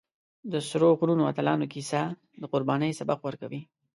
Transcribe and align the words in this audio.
د 0.51 0.53
سرو 0.67 0.89
غرونو 0.99 1.23
اتلانو 1.31 1.65
کیسه 1.73 2.01
د 2.41 2.43
قربانۍ 2.53 2.91
سبق 2.99 3.19
ورکوي. 3.23 3.61